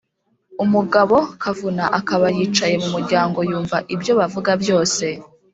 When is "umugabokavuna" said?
0.63-1.83